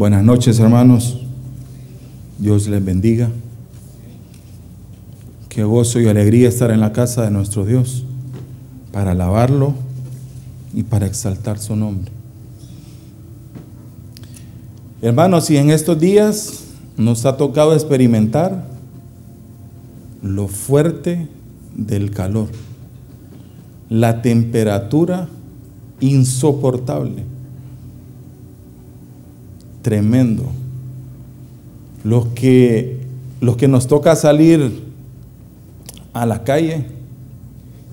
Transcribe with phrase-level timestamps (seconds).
[0.00, 1.18] Buenas noches, hermanos.
[2.38, 3.28] Dios les bendiga.
[5.50, 8.06] Qué gozo y alegría estar en la casa de nuestro Dios
[8.92, 9.74] para alabarlo
[10.72, 12.10] y para exaltar su nombre.
[15.02, 16.64] Hermanos, y en estos días
[16.96, 18.64] nos ha tocado experimentar
[20.22, 21.28] lo fuerte
[21.76, 22.48] del calor,
[23.90, 25.28] la temperatura
[26.00, 27.24] insoportable,
[29.82, 30.44] tremendo.
[32.04, 33.00] Los que,
[33.40, 34.82] los que nos toca salir
[36.12, 36.86] a la calle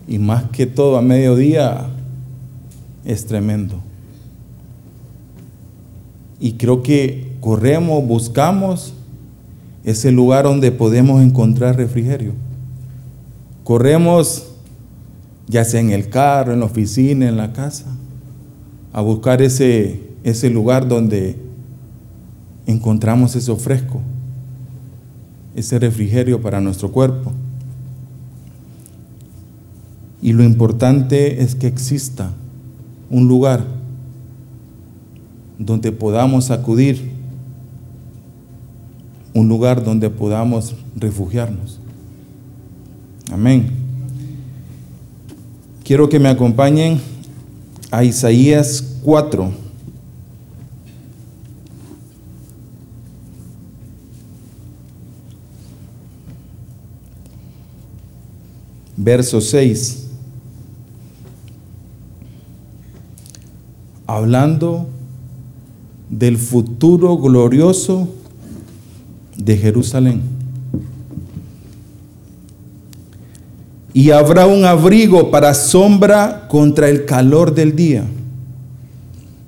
[0.07, 1.87] y más que todo a mediodía
[3.05, 3.75] es tremendo.
[6.39, 8.93] Y creo que corremos, buscamos
[9.83, 12.33] ese lugar donde podemos encontrar refrigerio.
[13.63, 14.47] Corremos,
[15.47, 17.85] ya sea en el carro, en la oficina, en la casa,
[18.93, 21.37] a buscar ese, ese lugar donde
[22.67, 24.01] encontramos ese fresco,
[25.55, 27.31] ese refrigerio para nuestro cuerpo.
[30.21, 32.31] Y lo importante es que exista
[33.09, 33.65] un lugar
[35.57, 37.11] donde podamos acudir,
[39.33, 41.79] un lugar donde podamos refugiarnos.
[43.31, 43.69] Amén.
[45.83, 46.99] Quiero que me acompañen
[47.91, 49.66] a Isaías 4.
[59.07, 60.03] Verso 6.
[64.05, 64.89] hablando
[66.09, 68.09] del futuro glorioso
[69.37, 70.23] de Jerusalén.
[73.93, 78.03] Y habrá un abrigo para sombra contra el calor del día,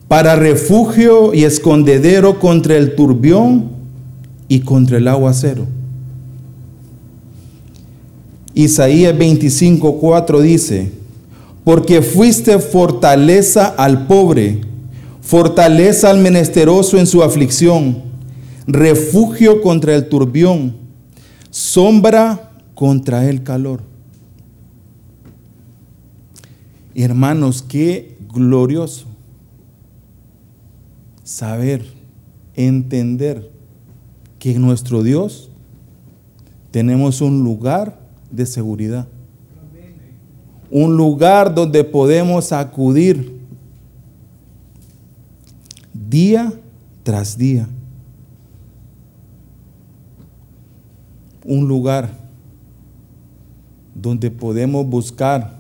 [0.08, 3.72] para refugio y escondedero contra el turbión
[4.48, 5.79] y contra el aguacero.
[8.54, 10.92] Isaías 25:4 dice,
[11.64, 14.62] porque fuiste fortaleza al pobre,
[15.22, 18.04] fortaleza al menesteroso en su aflicción,
[18.66, 20.76] refugio contra el turbión,
[21.52, 23.82] sombra contra el calor.
[26.96, 29.06] Hermanos, qué glorioso
[31.24, 31.86] saber,
[32.56, 33.52] entender
[34.40, 35.50] que nuestro Dios
[36.72, 37.99] tenemos un lugar
[38.32, 39.08] de seguridad
[40.72, 43.40] un lugar donde podemos acudir
[45.94, 46.54] día
[47.04, 47.68] tras día.
[51.44, 52.12] Un lugar
[53.96, 55.58] donde podemos buscar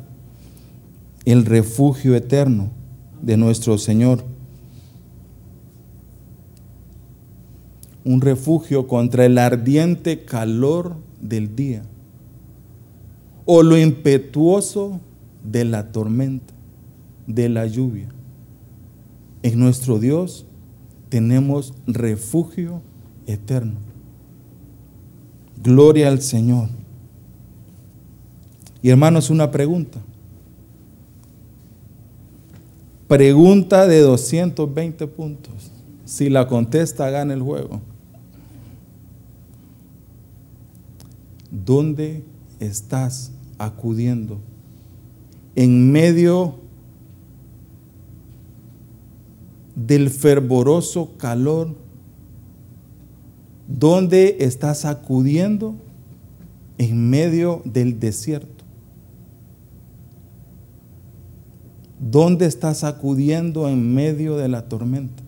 [1.26, 2.70] el refugio eterno
[3.22, 4.24] de nuestro Señor.
[8.06, 11.84] Un refugio contra el ardiente calor del día
[13.52, 15.00] o lo impetuoso
[15.44, 16.54] de la tormenta,
[17.26, 18.08] de la lluvia.
[19.42, 20.46] En nuestro Dios
[21.10, 22.84] tenemos refugio
[23.26, 23.80] eterno.
[25.64, 26.70] Gloria al Señor.
[28.84, 29.98] Y hermanos, una pregunta.
[33.08, 35.72] Pregunta de 220 puntos.
[36.06, 37.82] Si la contesta, gana el juego.
[41.50, 42.24] ¿Dónde
[42.60, 44.40] estás acudiendo
[45.56, 46.56] en medio
[49.76, 51.76] del fervoroso calor,
[53.68, 55.76] ¿dónde estás acudiendo?
[56.78, 58.64] En medio del desierto.
[62.00, 65.24] ¿Dónde estás acudiendo en medio de la tormenta?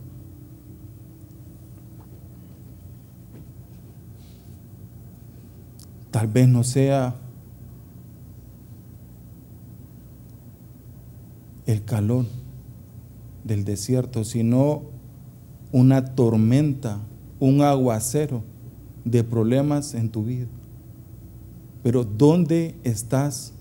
[6.10, 7.16] Tal vez no sea
[11.72, 12.26] el calor
[13.44, 14.84] del desierto, sino
[15.72, 17.00] una tormenta,
[17.40, 18.44] un aguacero
[19.06, 20.48] de problemas en tu vida.
[21.84, 23.54] Pero ¿dónde estás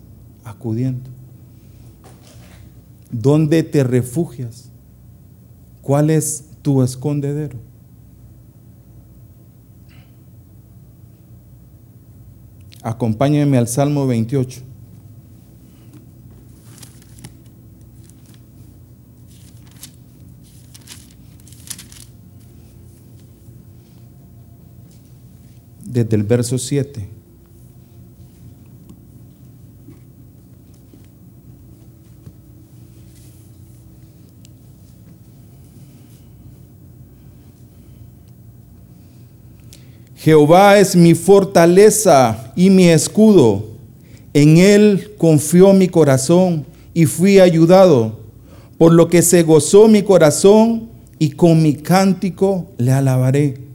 [0.44, 1.08] acudiendo?
[3.10, 4.70] ¿Dónde te refugias?
[5.80, 7.58] ¿Cuál es tu escondedero?
[12.82, 14.69] Acompáñame al Salmo 28.
[25.90, 27.08] Desde el verso 7.
[40.16, 43.64] Jehová es mi fortaleza y mi escudo.
[44.34, 48.20] En él confió mi corazón y fui ayudado,
[48.76, 53.69] por lo que se gozó mi corazón y con mi cántico le alabaré.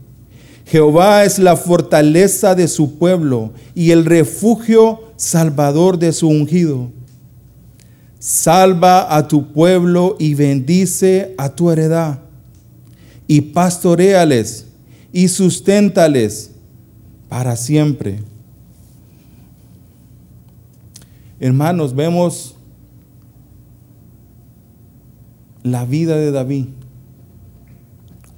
[0.66, 6.90] Jehová es la fortaleza de su pueblo y el refugio salvador de su ungido.
[8.18, 12.18] Salva a tu pueblo y bendice a tu heredad,
[13.28, 14.66] y pastoreales
[15.12, 16.50] y susténtales
[17.28, 18.18] para siempre.
[21.38, 22.56] Hermanos, vemos
[25.62, 26.66] la vida de David,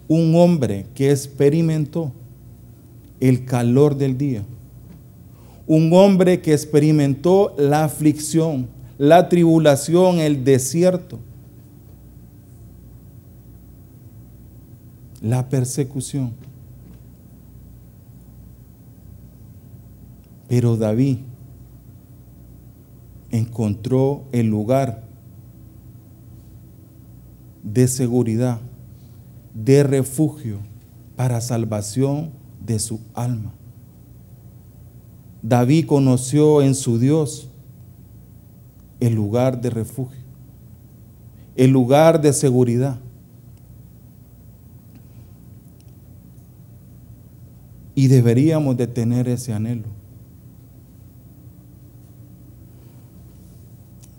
[0.09, 2.13] un hombre que experimentó
[3.21, 4.43] el calor del día,
[5.67, 11.19] un hombre que experimentó la aflicción, la tribulación, el desierto,
[15.21, 16.33] la persecución.
[20.49, 21.19] Pero David
[23.31, 25.03] encontró el lugar
[27.63, 28.59] de seguridad,
[29.65, 30.59] de refugio
[31.17, 32.31] para salvación
[32.65, 33.53] de su alma.
[35.43, 37.49] David conoció en su Dios
[39.01, 40.21] el lugar de refugio,
[41.57, 43.01] el lugar de seguridad.
[47.95, 49.89] Y deberíamos de tener ese anhelo.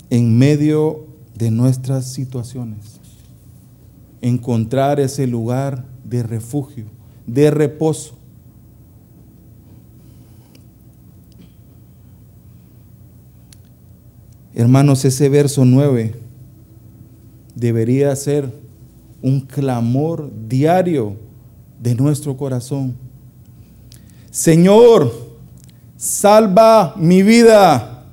[0.10, 3.00] En medio de nuestras situaciones,
[4.22, 6.86] encontrar ese lugar de refugio,
[7.26, 8.18] de reposo.
[14.54, 16.16] Hermanos, ese verso 9
[17.56, 18.52] debería ser
[19.22, 21.16] un clamor diario
[21.80, 22.96] de nuestro corazón.
[24.32, 25.12] Señor,
[25.96, 28.04] salva mi vida.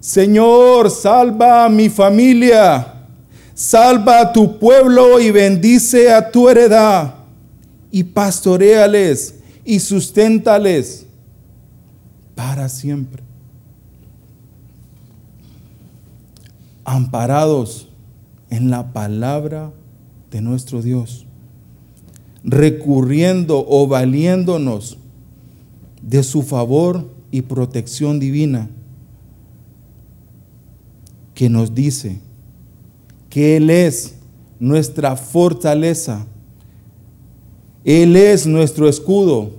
[0.00, 2.95] Señor, salva mi familia.
[3.56, 7.14] Salva a tu pueblo y bendice a tu heredad.
[7.90, 11.06] Y pastoreales y susténtales
[12.36, 13.26] para siempre.
[16.86, 17.88] amparados
[18.48, 19.72] en la palabra
[20.30, 21.26] de nuestro Dios,
[22.44, 24.96] recurriendo o valiéndonos
[26.00, 28.70] de su favor y protección divina,
[31.34, 32.20] que nos dice
[33.36, 34.14] Él es
[34.58, 36.26] nuestra fortaleza,
[37.84, 39.50] Él es nuestro escudo,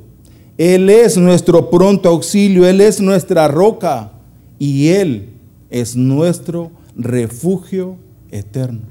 [0.57, 4.11] Él es nuestro pronto auxilio, Él es nuestra roca.
[4.59, 5.29] Y Él
[5.69, 7.97] es nuestro refugio
[8.31, 8.81] eterno.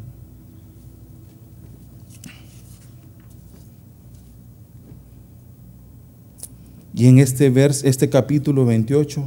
[6.94, 9.22] Y en este verso, este capítulo 28,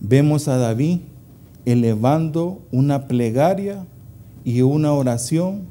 [0.00, 1.00] vemos a David
[1.64, 3.86] elevando una plegaria
[4.44, 5.68] y una oración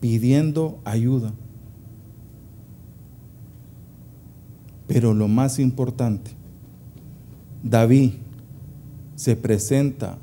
[0.00, 1.32] pidiendo ayuda.
[4.86, 6.32] Pero lo más importante,
[7.62, 8.12] David
[9.14, 10.18] se presenta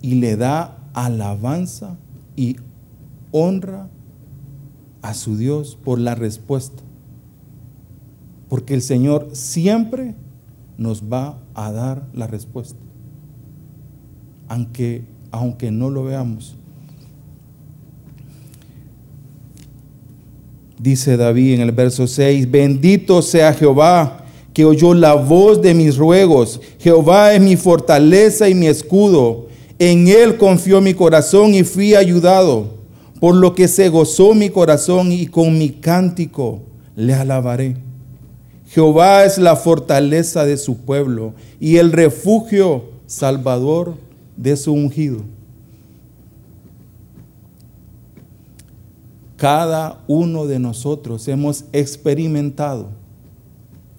[0.00, 1.96] y le da alabanza
[2.36, 2.56] y
[3.30, 3.88] honra
[5.00, 6.82] a su Dios por la respuesta.
[8.48, 10.14] Porque el Señor siempre
[10.76, 12.78] nos va a dar la respuesta.
[14.48, 16.54] Aunque, aunque no lo veamos.
[20.78, 25.96] Dice David en el verso 6, bendito sea Jehová que oyó la voz de mis
[25.96, 26.60] ruegos.
[26.78, 29.46] Jehová es mi fortaleza y mi escudo.
[29.78, 32.74] En Él confió mi corazón y fui ayudado,
[33.18, 36.60] por lo que se gozó mi corazón y con mi cántico
[36.94, 37.76] le alabaré.
[38.68, 43.94] Jehová es la fortaleza de su pueblo y el refugio salvador
[44.36, 45.22] de su ungido.
[49.36, 52.90] Cada uno de nosotros hemos experimentado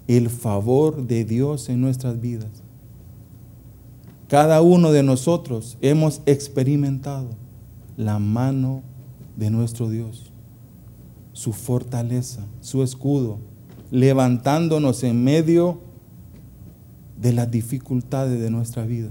[0.08, 2.48] el favor de Dios en nuestras vidas.
[4.28, 7.28] Cada uno de nosotros hemos experimentado
[7.96, 8.82] la mano
[9.36, 10.32] de nuestro Dios,
[11.32, 13.38] su fortaleza, su escudo,
[13.90, 15.78] levantándonos en medio
[17.20, 19.10] de las dificultades de nuestra vida.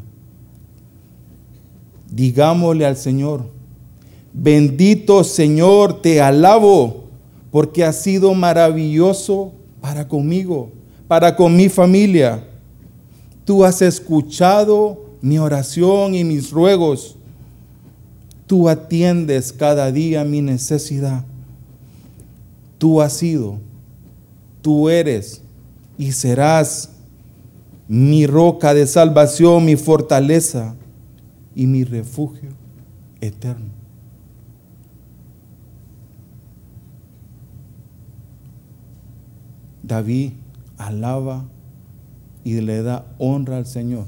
[2.13, 3.45] Digámosle al Señor,
[4.33, 7.05] bendito Señor, te alabo,
[7.51, 9.51] porque has sido maravilloso
[9.81, 10.71] para conmigo,
[11.07, 12.43] para con mi familia.
[13.45, 17.15] Tú has escuchado mi oración y mis ruegos.
[18.47, 21.23] Tú atiendes cada día mi necesidad.
[22.77, 23.57] Tú has sido
[24.63, 25.41] tú eres
[25.97, 26.89] y serás
[27.87, 30.73] mi roca de salvación, mi fortaleza
[31.55, 32.49] y mi refugio
[33.21, 33.71] eterno.
[39.83, 40.31] David
[40.77, 41.45] alaba
[42.43, 44.05] y le da honra al Señor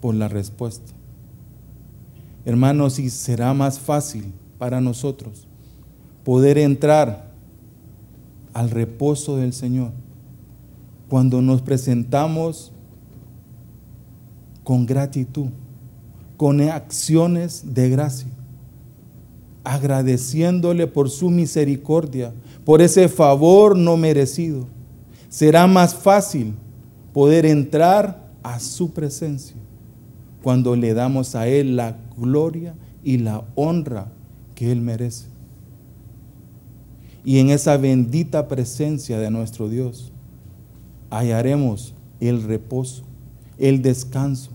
[0.00, 0.92] por la respuesta.
[2.44, 5.46] Hermanos, y será más fácil para nosotros
[6.24, 7.30] poder entrar
[8.54, 9.92] al reposo del Señor
[11.08, 12.72] cuando nos presentamos
[14.64, 15.48] con gratitud,
[16.36, 18.30] con acciones de gracia,
[19.64, 22.32] agradeciéndole por su misericordia,
[22.64, 24.66] por ese favor no merecido.
[25.28, 26.54] Será más fácil
[27.12, 29.56] poder entrar a su presencia
[30.42, 32.74] cuando le damos a Él la gloria
[33.04, 34.10] y la honra
[34.54, 35.26] que Él merece.
[37.24, 40.12] Y en esa bendita presencia de nuestro Dios
[41.10, 43.04] hallaremos el reposo,
[43.60, 44.50] el descanso.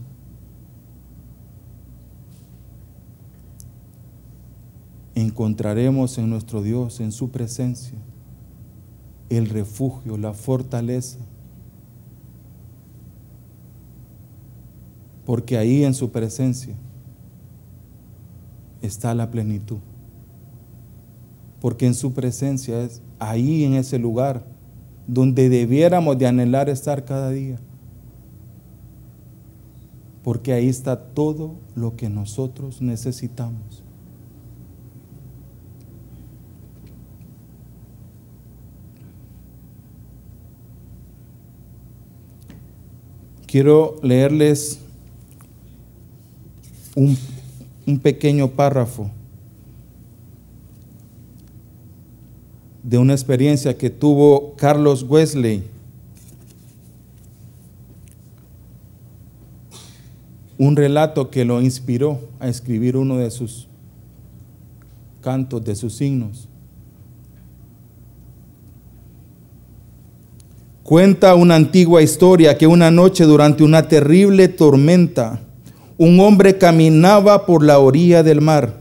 [5.13, 7.97] Encontraremos en nuestro Dios, en su presencia,
[9.29, 11.19] el refugio, la fortaleza
[15.25, 16.75] porque ahí en su presencia
[18.81, 19.79] está la plenitud.
[21.59, 24.45] Porque en su presencia es ahí en ese lugar
[25.07, 27.59] donde debiéramos de anhelar estar cada día.
[30.25, 33.84] Porque ahí está todo lo que nosotros necesitamos.
[43.46, 44.79] Quiero leerles
[46.96, 47.15] un,
[48.00, 49.12] pequeño párrafo
[52.82, 55.75] de una experiencia que tuvo Carlos Wesley.
[60.65, 63.67] Un relato que lo inspiró a escribir uno de sus
[65.22, 66.48] cantos, de sus signos.
[70.81, 75.39] Cuenta una antigua historia que una noche durante una terrible tormenta,
[76.00, 78.79] un hombre caminaba por la orilla del mar.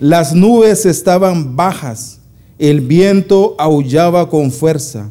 [0.00, 2.20] Las nubes estaban bajas,
[2.58, 5.08] el viento aullaba con fuerza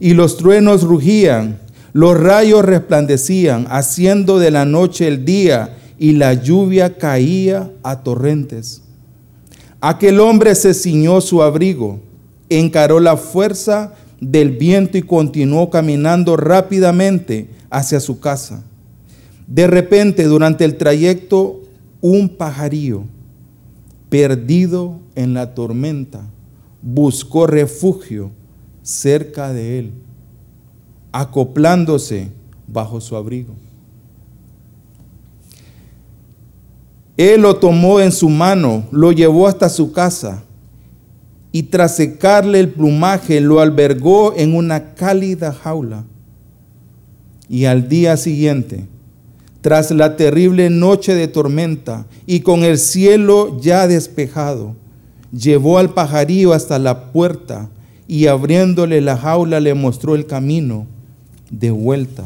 [0.00, 1.60] y los truenos rugían,
[1.96, 8.82] los rayos resplandecían, haciendo de la noche el día y la lluvia caía a torrentes.
[9.80, 12.00] Aquel hombre se ciñó su abrigo,
[12.50, 18.62] encaró la fuerza del viento y continuó caminando rápidamente hacia su casa.
[19.46, 21.62] De repente, durante el trayecto,
[22.02, 23.04] un pajarillo,
[24.10, 26.26] perdido en la tormenta,
[26.82, 28.32] buscó refugio
[28.82, 29.92] cerca de él,
[31.20, 32.28] acoplándose
[32.66, 33.54] bajo su abrigo.
[37.16, 40.42] Él lo tomó en su mano, lo llevó hasta su casa
[41.52, 46.04] y tras secarle el plumaje lo albergó en una cálida jaula.
[47.48, 48.86] Y al día siguiente,
[49.62, 54.74] tras la terrible noche de tormenta y con el cielo ya despejado,
[55.32, 57.70] llevó al pajarillo hasta la puerta
[58.06, 60.86] y abriéndole la jaula le mostró el camino
[61.50, 62.24] de vuelta.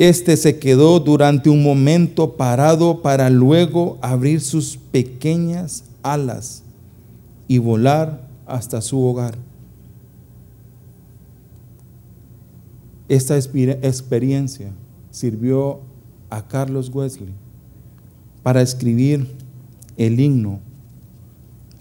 [0.00, 6.62] Este se quedó durante un momento parado para luego abrir sus pequeñas alas
[7.48, 9.49] y volar hasta su hogar.
[13.10, 14.70] Esta experiencia
[15.10, 15.80] sirvió
[16.30, 17.34] a Carlos Wesley
[18.44, 19.26] para escribir
[19.96, 20.60] el himno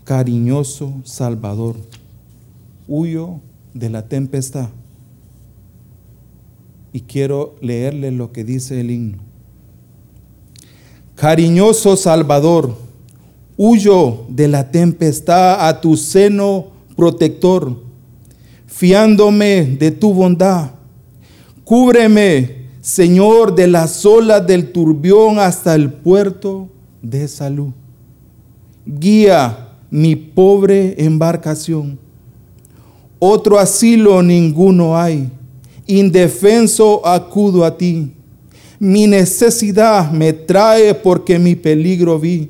[0.06, 1.76] Cariñoso Salvador,
[2.88, 3.42] huyo
[3.76, 4.70] de la tempestad
[6.94, 9.20] y quiero leerle lo que dice el himno.
[11.14, 12.76] Cariñoso Salvador,
[13.56, 17.80] huyo de la tempestad a tu seno protector,
[18.66, 20.79] fiándome de tu bondad.
[21.70, 26.68] Cúbreme, Señor, de las olas del turbión hasta el puerto
[27.00, 27.70] de salud.
[28.88, 32.00] Guía mi pobre embarcación.
[33.20, 35.30] Otro asilo ninguno hay
[35.86, 38.14] indefenso acudo a ti.
[38.80, 42.50] Mi necesidad me trae porque mi peligro vi.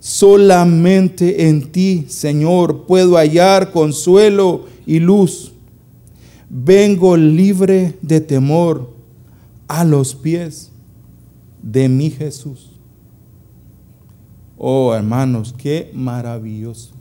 [0.00, 5.51] Solamente en ti, Señor, puedo hallar consuelo y luz.
[6.54, 8.90] Vengo libre de temor
[9.66, 10.70] a los pies
[11.62, 12.68] de mi Jesús.
[14.58, 16.92] Oh hermanos, qué maravilloso.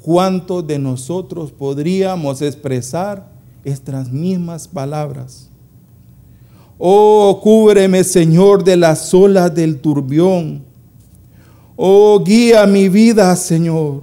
[0.00, 3.28] ¿Cuántos de nosotros podríamos expresar
[3.64, 5.50] estas mismas palabras?
[6.78, 10.62] Oh, cúbreme, Señor, de las olas del turbión.
[11.74, 14.02] Oh, guía mi vida, Señor.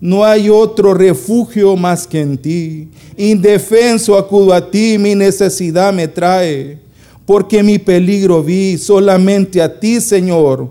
[0.00, 2.88] No hay otro refugio más que en ti.
[3.16, 6.78] Indefenso acudo a ti, mi necesidad me trae.
[7.26, 10.70] Porque mi peligro vi solamente a ti, Señor.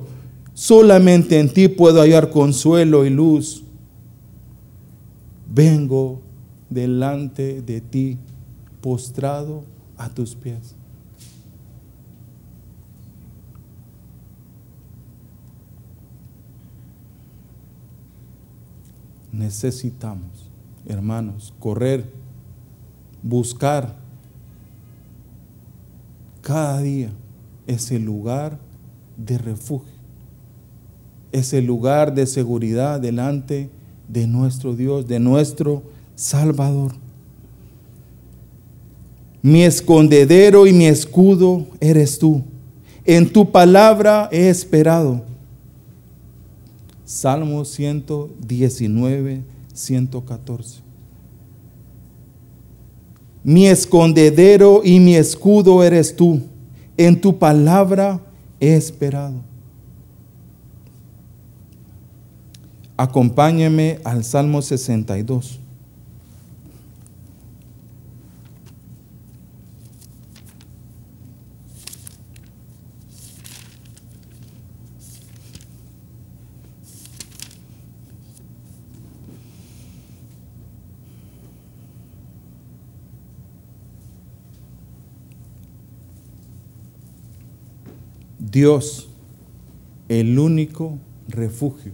[0.56, 3.64] Solamente en ti puedo hallar consuelo y luz.
[5.48, 6.20] Vengo
[6.70, 8.18] delante de ti,
[8.82, 9.64] postrado
[9.98, 10.79] a tus pies.
[19.40, 20.52] Necesitamos,
[20.86, 22.06] hermanos, correr,
[23.24, 23.96] buscar
[26.42, 27.10] cada día
[27.66, 28.60] ese lugar
[29.18, 29.94] de refugio,
[31.32, 33.70] ese lugar de seguridad delante
[34.08, 35.84] de nuestro Dios, de nuestro
[36.16, 36.92] Salvador.
[39.42, 42.44] Mi escondedero y mi escudo eres tú.
[43.06, 45.29] En tu palabra he esperado.
[47.10, 49.42] Salmo 119,
[49.74, 50.82] 114.
[53.44, 56.40] Mi escondedero y mi escudo eres tú.
[56.96, 58.22] En tu palabra
[58.60, 59.42] he esperado.
[62.96, 65.59] Acompáñeme al Salmo 62.
[88.52, 89.10] Dios,
[90.08, 91.92] el único refugio.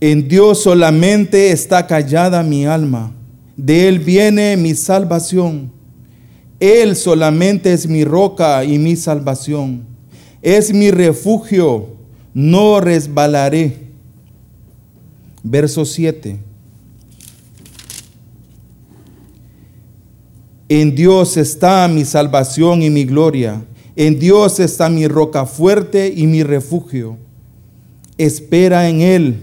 [0.00, 3.12] En Dios solamente está callada mi alma,
[3.56, 5.72] de Él viene mi salvación.
[6.60, 9.84] Él solamente es mi roca y mi salvación.
[10.42, 11.88] Es mi refugio,
[12.34, 13.83] no resbalaré.
[15.46, 16.40] Verso 7.
[20.70, 23.62] En Dios está mi salvación y mi gloria.
[23.94, 27.18] En Dios está mi roca fuerte y mi refugio.
[28.16, 29.36] Espera en Él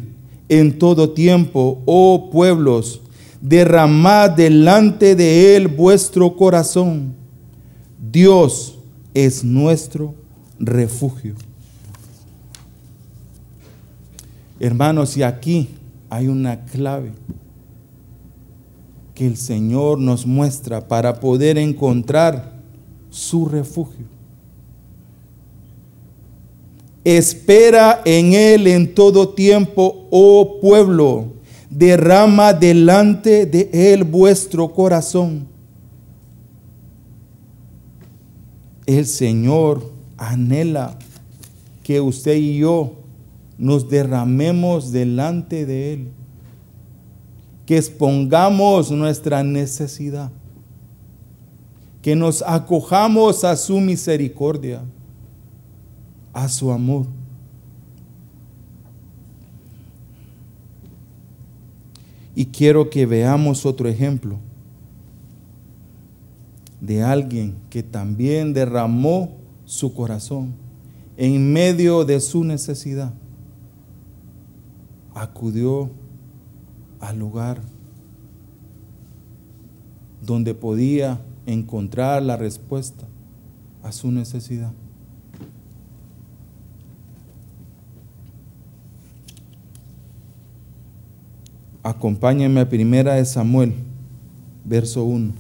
[0.50, 3.02] en todo tiempo, oh pueblos.
[3.40, 7.14] Derramad delante de Él vuestro corazón.
[8.12, 8.80] Dios
[9.14, 10.16] es nuestro
[10.60, 11.36] refugio.
[14.60, 15.70] Hermanos, y aquí
[16.12, 17.14] hay una clave
[19.16, 22.52] que el Señor nos muestra para poder encontrar
[23.10, 24.06] su refugio.
[27.06, 31.28] Espera en Él en todo tiempo, oh pueblo.
[31.70, 35.48] Derrama delante de Él vuestro corazón.
[38.86, 41.00] El Señor anhela
[41.84, 43.01] que usted y yo
[43.62, 46.08] nos derramemos delante de Él,
[47.64, 50.32] que expongamos nuestra necesidad,
[52.02, 54.82] que nos acojamos a su misericordia,
[56.34, 57.06] a su amor.
[62.34, 64.40] Y quiero que veamos otro ejemplo
[66.80, 70.52] de alguien que también derramó su corazón
[71.16, 73.14] en medio de su necesidad
[75.14, 75.90] acudió
[77.00, 77.62] al lugar
[80.22, 83.06] donde podía encontrar la respuesta
[83.84, 84.72] a su necesidad.
[91.84, 93.74] Acompáñenme a primera de Samuel,
[94.64, 95.34] verso 1.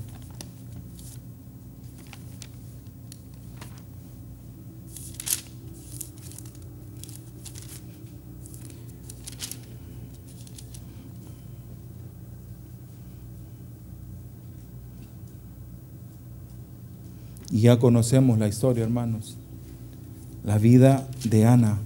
[17.61, 19.37] Ya conocemos la historia, hermanos.
[20.43, 21.77] La vida de Ana.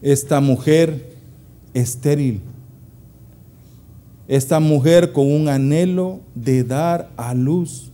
[0.00, 1.12] Esta mujer
[1.74, 2.40] estéril.
[4.28, 7.90] Esta mujer con un anhelo de dar a luz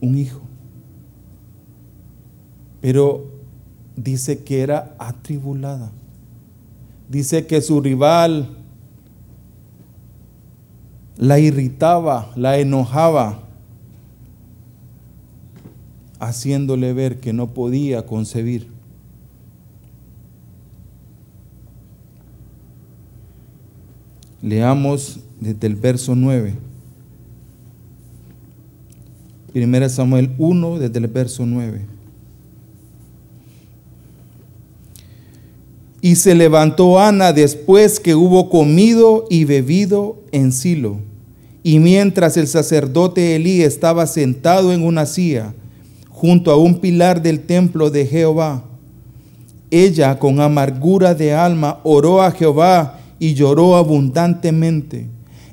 [0.00, 0.42] un hijo.
[2.80, 3.24] pero
[3.96, 5.90] dice que era atribulada.
[7.08, 8.56] Dice que su rival
[11.16, 13.45] la irritaba, la enojaba,
[16.18, 18.68] haciéndole ver que no podía concebir.
[24.42, 26.54] Leamos desde el verso 9.
[29.52, 31.84] Primera Samuel 1, desde el verso 9.
[36.02, 40.98] Y se levantó Ana después que hubo comido y bebido en Silo.
[41.62, 45.54] Y mientras el sacerdote Elí estaba sentado en una silla
[46.16, 48.64] junto a un pilar del templo de Jehová,
[49.70, 55.08] ella con amargura de alma oró a Jehová y lloró abundantemente.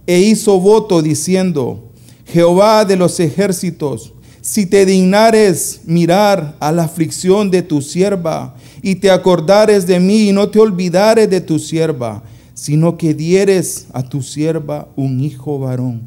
[0.08, 1.92] E hizo voto diciendo,
[2.26, 8.96] Jehová de los ejércitos, si te dignares mirar a la aflicción de tu sierva y
[8.96, 12.24] te acordares de mí y no te olvidares de tu sierva,
[12.54, 16.04] sino que dieres a tu sierva un hijo varón.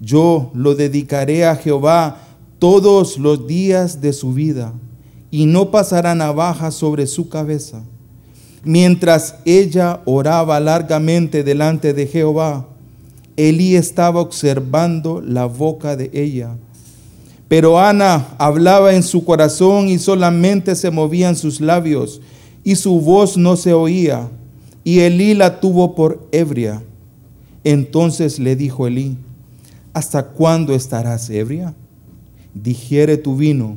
[0.00, 2.25] Yo lo dedicaré a Jehová
[2.58, 4.72] todos los días de su vida
[5.30, 7.82] y no pasará navaja sobre su cabeza
[8.66, 12.66] Mientras ella oraba largamente delante de Jehová,
[13.36, 16.56] Elí estaba observando la boca de ella.
[17.46, 22.20] Pero Ana hablaba en su corazón y solamente se movían sus labios
[22.64, 24.28] y su voz no se oía.
[24.82, 26.82] Y Elí la tuvo por ebria.
[27.62, 29.16] Entonces le dijo Elí,
[29.92, 31.72] ¿hasta cuándo estarás ebria?
[32.62, 33.76] Digiere tu vino.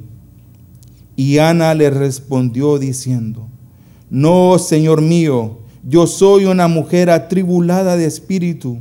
[1.15, 3.47] Y Ana le respondió diciendo,
[4.09, 8.79] no, Señor mío, yo soy una mujer atribulada de espíritu.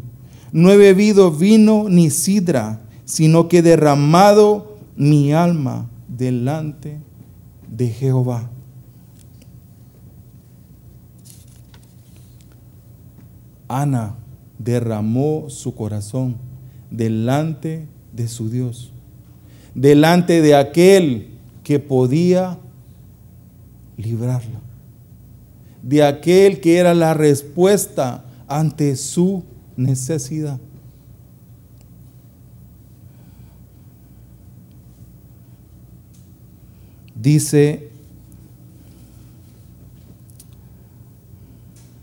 [0.53, 6.99] No he bebido vino ni sidra, sino que he derramado mi alma delante
[7.71, 8.51] de Jehová.
[13.69, 14.15] Ana
[14.59, 16.37] derramó su corazón
[16.91, 18.93] delante de su Dios,
[19.81, 21.29] delante de aquel
[21.63, 22.59] que podía
[23.97, 24.59] librarla
[25.83, 29.45] de aquel que era la respuesta ante su
[29.77, 30.59] necesidad.
[37.15, 37.89] Dice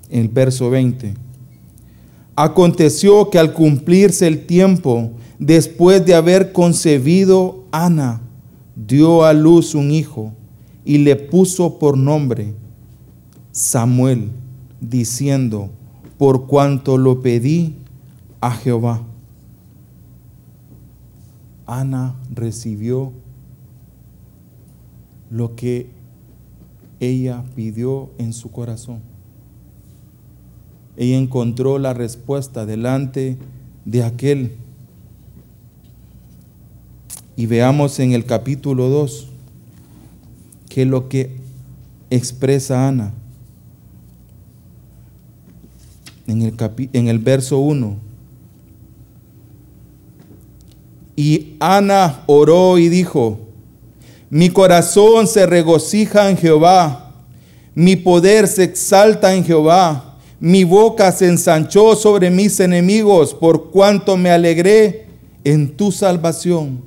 [0.09, 1.13] el verso 20,
[2.35, 8.21] aconteció que al cumplirse el tiempo, después de haber concebido Ana,
[8.75, 10.33] dio a luz un hijo
[10.83, 12.53] y le puso por nombre
[13.51, 14.31] Samuel,
[14.81, 15.69] diciendo,
[16.17, 17.75] por cuanto lo pedí
[18.41, 19.01] a Jehová.
[21.65, 23.11] Ana recibió
[25.29, 25.89] lo que
[26.99, 29.14] ella pidió en su corazón.
[30.97, 33.37] Ella encontró la respuesta delante
[33.85, 34.53] de aquel.
[37.35, 39.29] Y veamos en el capítulo 2
[40.69, 41.31] que lo que
[42.09, 43.13] expresa Ana.
[46.27, 46.55] en el,
[46.93, 47.97] en el verso 1.
[51.15, 53.39] Y Ana oró y dijo,
[54.29, 57.13] mi corazón se regocija en Jehová,
[57.73, 60.14] mi poder se exalta en Jehová,
[60.45, 65.07] mi boca se ensanchó sobre mis enemigos por cuanto me alegré
[65.43, 66.83] en tu salvación.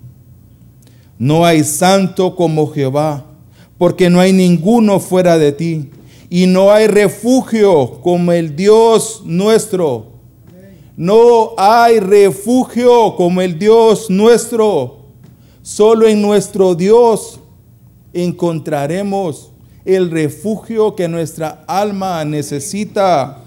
[1.19, 3.27] No hay santo como Jehová,
[3.77, 5.91] porque no hay ninguno fuera de ti
[6.31, 10.07] y no hay refugio como el Dios nuestro.
[10.97, 14.99] No hay refugio como el Dios nuestro.
[15.63, 17.41] Solo en nuestro Dios
[18.13, 19.51] encontraremos
[19.85, 23.47] el refugio que nuestra alma necesita.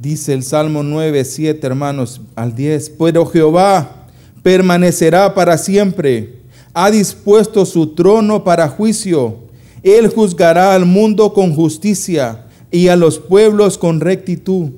[0.00, 2.92] Dice el Salmo 9, 7, hermanos, al 10.
[2.98, 4.06] Pero Jehová
[4.42, 6.40] permanecerá para siempre.
[6.72, 9.36] Ha dispuesto su trono para juicio.
[9.82, 14.70] Él juzgará al mundo con justicia y a los pueblos con rectitud.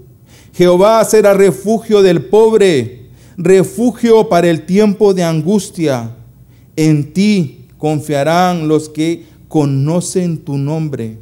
[0.54, 3.06] Jehová será refugio del pobre,
[3.36, 6.16] refugio para el tiempo de angustia.
[6.74, 11.16] En ti confiarán los que conocen tu nombre,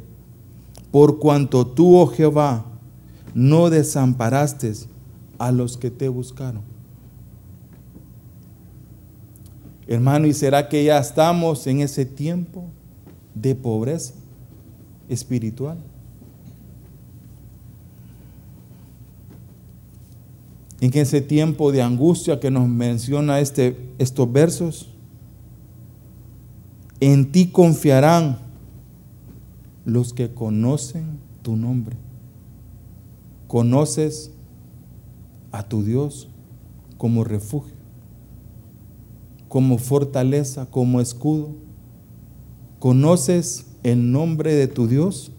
[0.89, 2.65] por cuanto tú, oh Jehová,
[3.33, 4.73] no desamparaste
[5.37, 6.61] a los que te buscaron.
[9.87, 12.65] Hermano, ¿y será que ya estamos en ese tiempo
[13.35, 14.13] de pobreza
[15.09, 15.77] espiritual?
[20.81, 24.89] en ese tiempo de angustia que nos menciona este, estos versos,
[26.99, 28.39] en ti confiarán
[29.85, 31.95] los que conocen tu nombre.
[33.51, 34.31] Conoces
[35.51, 36.29] a tu Dios
[36.97, 37.75] como refugio,
[39.49, 41.49] como fortaleza, como escudo.
[42.79, 45.33] ¿Conoces el nombre de tu Dios?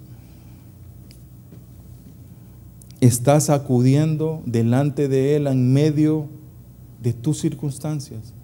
[3.00, 6.26] estás acudiendo delante de Él en medio
[7.02, 8.34] de tus circunstancias,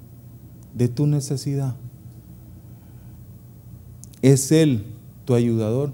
[0.73, 1.77] de tu necesidad.
[4.23, 4.87] Es Él
[5.27, 5.93] tu ayudador.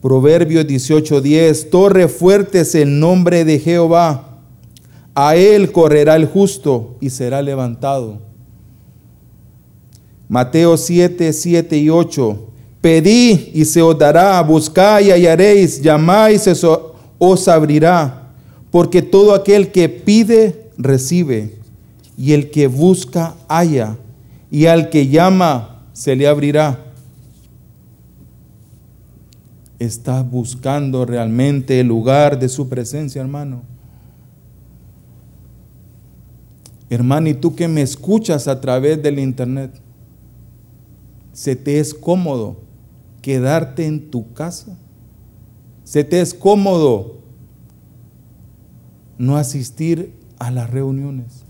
[0.00, 4.38] Proverbios 18:10, torre fuerte es el nombre de Jehová,
[5.14, 8.18] a Él correrá el justo y será levantado.
[10.28, 12.46] Mateo 7, 7 y 8,
[12.80, 16.66] Pedí y se os dará, buscáis y hallaréis, llamáis y se
[17.18, 18.30] os abrirá,
[18.70, 21.58] porque todo aquel que pide, recibe,
[22.16, 23.98] y el que busca, halla,
[24.50, 26.89] y al que llama, se le abrirá.
[29.80, 33.62] ¿Estás buscando realmente el lugar de su presencia, hermano?
[36.88, 39.72] Hermano, y tú que me escuchas a través del internet,
[41.32, 42.70] ¿se te es cómodo
[43.20, 44.76] quedarte en tu casa.
[45.84, 47.18] Se te es cómodo
[49.18, 51.44] no asistir a las reuniones.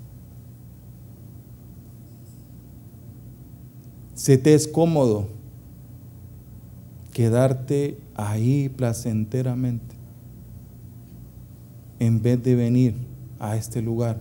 [4.15, 5.29] Se te es cómodo
[7.13, 9.97] quedarte ahí placenteramente
[11.99, 12.95] en vez de venir
[13.39, 14.21] a este lugar,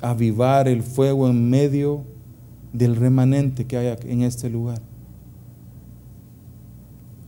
[0.00, 2.02] avivar el fuego en medio
[2.72, 4.80] del remanente que hay en este lugar.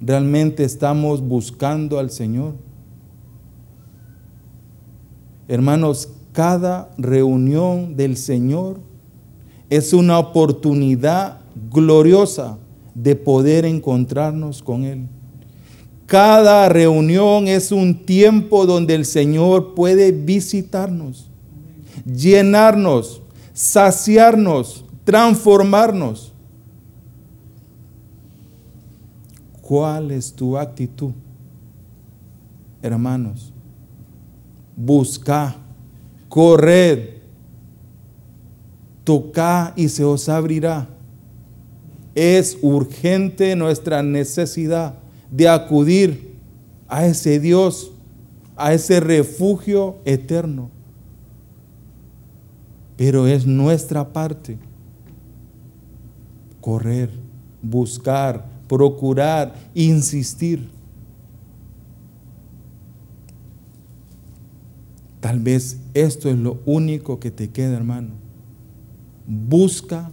[0.00, 2.54] ¿Realmente estamos buscando al Señor?
[5.48, 8.80] Hermanos, cada reunión del Señor
[9.70, 12.58] es una oportunidad gloriosa
[12.94, 15.06] de poder encontrarnos con Él.
[16.06, 21.28] Cada reunión es un tiempo donde el Señor puede visitarnos,
[22.04, 26.32] llenarnos, saciarnos, transformarnos.
[29.62, 31.12] ¿Cuál es tu actitud?
[32.82, 33.50] Hermanos,
[34.76, 35.56] busca,
[36.28, 37.14] corred,
[39.04, 40.93] toca y se os abrirá.
[42.14, 44.94] Es urgente nuestra necesidad
[45.30, 46.34] de acudir
[46.88, 47.92] a ese Dios,
[48.56, 50.70] a ese refugio eterno.
[52.96, 54.58] Pero es nuestra parte
[56.60, 57.10] correr,
[57.60, 60.70] buscar, procurar, insistir.
[65.20, 68.10] Tal vez esto es lo único que te queda, hermano.
[69.26, 70.10] Busca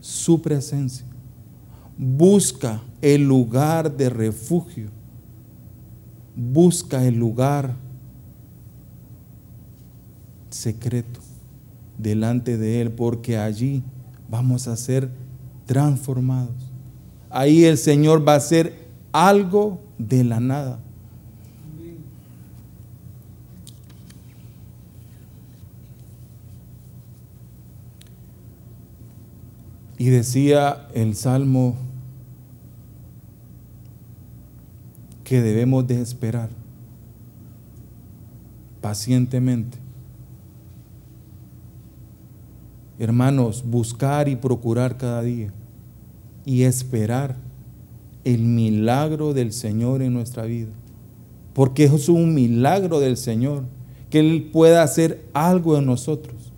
[0.00, 1.07] su presencia.
[1.98, 4.88] Busca el lugar de refugio.
[6.34, 7.74] Busca el lugar
[10.48, 11.20] secreto
[11.98, 13.82] delante de Él, porque allí
[14.30, 15.10] vamos a ser
[15.66, 16.68] transformados
[17.30, 20.80] ahí el Señor va a hacer algo de la nada.
[30.00, 31.76] Y decía el Salmo
[35.28, 36.48] que debemos de esperar
[38.80, 39.76] pacientemente.
[42.98, 45.52] Hermanos, buscar y procurar cada día
[46.46, 47.36] y esperar
[48.24, 50.72] el milagro del Señor en nuestra vida.
[51.52, 53.64] Porque es un milagro del Señor,
[54.08, 56.54] que Él pueda hacer algo en nosotros.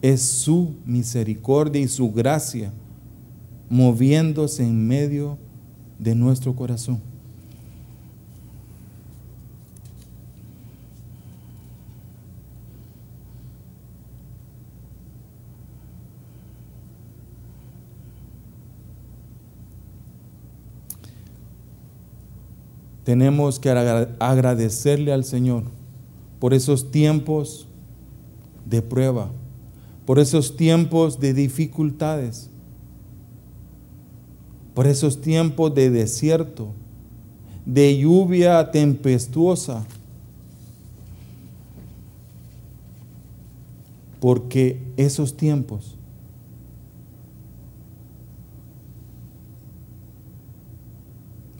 [0.00, 2.72] Es su misericordia y su gracia
[3.68, 5.38] moviéndose en medio
[5.98, 7.00] de nuestro corazón.
[23.04, 25.64] tenemos que agradecerle al Señor
[26.40, 27.68] por esos tiempos
[28.64, 29.30] de prueba,
[30.06, 32.50] por esos tiempos de dificultades,
[34.74, 36.72] por esos tiempos de desierto,
[37.64, 39.86] de lluvia tempestuosa,
[44.20, 45.94] porque esos tiempos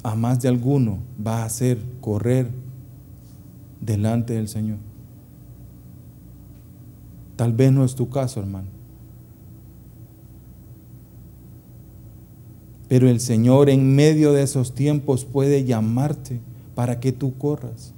[0.03, 2.51] a más de alguno va a hacer correr
[3.81, 4.79] delante del Señor.
[7.37, 8.74] Tal vez no es tu caso, hermano.
[12.89, 16.41] Pero el Señor en medio de esos tiempos puede llamarte
[16.75, 17.93] para que tú corras.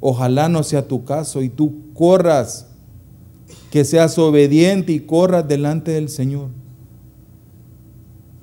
[0.00, 2.66] Ojalá no sea tu caso y tú corras,
[3.70, 6.48] que seas obediente y corras delante del Señor.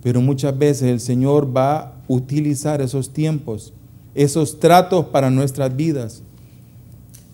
[0.02, 3.74] Pero muchas veces el Señor va a utilizar esos tiempos,
[4.16, 6.24] esos tratos para nuestras vidas,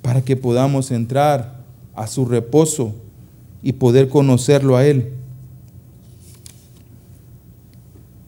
[0.01, 2.93] para que podamos entrar a su reposo
[3.61, 5.14] y poder conocerlo a Él.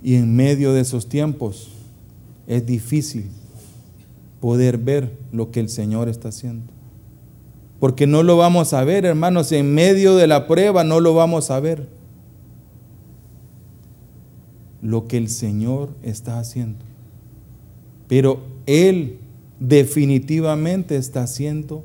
[0.08, 1.68] Y en medio de esos tiempos
[2.48, 3.26] es difícil
[4.40, 6.72] poder ver lo que el Señor está haciendo.
[7.82, 11.52] Porque no lo vamos a ver, hermanos, en medio de la prueba no lo vamos
[11.52, 11.90] a ver.
[14.82, 16.86] Lo que el Señor está haciendo.
[18.08, 19.20] Pero Él
[19.60, 21.84] definitivamente está haciendo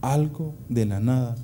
[0.00, 1.34] algo de la nada.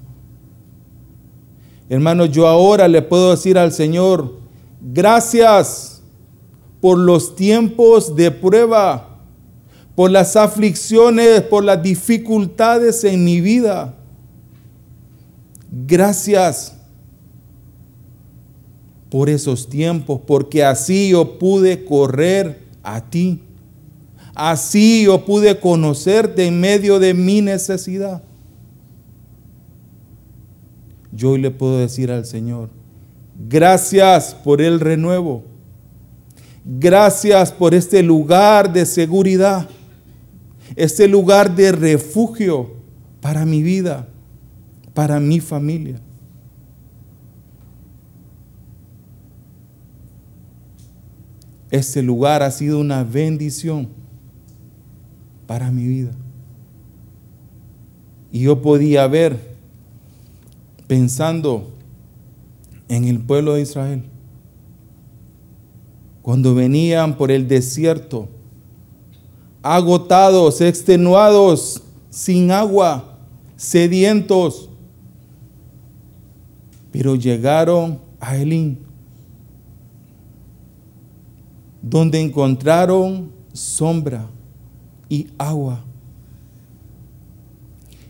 [1.89, 4.39] Hermanos, yo ahora le puedo decir al Señor,
[4.81, 5.90] gracias
[6.81, 9.11] por los tiempos de prueba
[10.01, 13.95] por las aflicciones, por las dificultades en mi vida.
[15.87, 16.75] Gracias
[19.11, 23.43] por esos tiempos, porque así yo pude correr a ti.
[24.35, 28.23] Así yo pude conocerte en medio de mi necesidad.
[31.13, 32.71] Yo hoy le puedo decir al Señor,
[33.51, 35.50] gracias por el renuevo.
[36.65, 39.69] Gracias por este lugar de seguridad
[40.77, 42.71] este lugar de refugio
[43.21, 44.09] para mi vida,
[44.95, 46.01] para mi familia.
[51.71, 53.89] Este lugar ha sido una bendición
[55.47, 56.11] para mi vida.
[58.33, 59.39] Y yo podía ver,
[60.87, 61.71] pensando
[62.89, 64.05] en el pueblo de Israel,
[66.23, 68.29] cuando venían por el desierto,
[69.63, 73.19] agotados, extenuados, sin agua,
[73.57, 74.69] sedientos.
[76.91, 78.79] Pero llegaron a Elín,
[81.81, 84.27] donde encontraron sombra
[85.09, 85.83] y agua.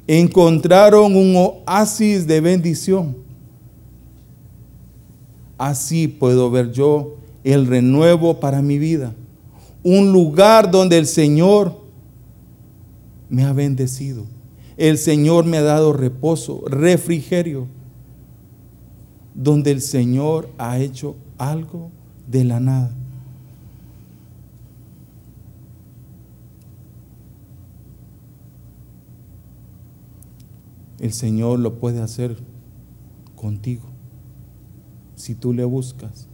[0.06, 3.16] Encontraron un oasis de bendición.
[5.56, 9.14] Así puedo ver yo el renuevo para mi vida
[9.82, 11.80] un lugar donde el Señor
[13.28, 14.26] me ha bendecido.
[14.76, 17.66] El Señor me ha dado reposo, refrigerio,
[19.34, 21.90] donde el Señor ha hecho algo
[22.26, 22.94] de la nada.
[30.98, 32.36] El Señor lo puede hacer
[33.34, 33.88] contigo.
[35.14, 36.29] Si tú le buscas,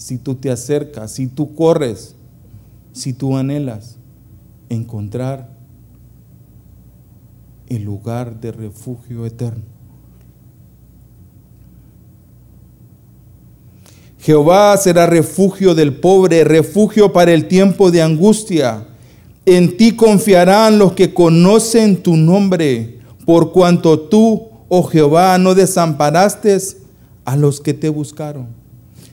[0.00, 2.16] si tú te acercas, si tú corres
[2.92, 3.96] si tú anhelas
[4.68, 5.48] encontrar
[7.68, 9.62] el lugar de refugio eterno.
[14.18, 18.86] Jehová será refugio del pobre, refugio para el tiempo de angustia.
[19.46, 26.58] En ti confiarán los que conocen tu nombre, por cuanto tú, oh Jehová, no desamparaste
[27.24, 28.59] a los que te buscaron.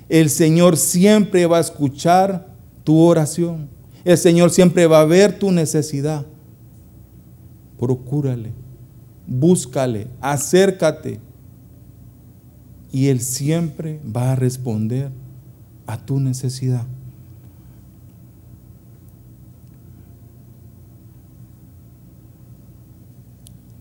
[0.09, 2.47] El Señor siempre va a escuchar
[2.83, 3.69] tu oración.
[4.05, 6.25] El Señor siempre va a ver tu necesidad.
[7.77, 8.53] Procúrale,
[9.27, 11.19] búscale, acércate.
[12.91, 15.11] Y Él siempre va a responder
[15.85, 16.85] a tu necesidad.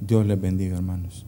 [0.01, 1.26] Dios les bendiga, hermanos.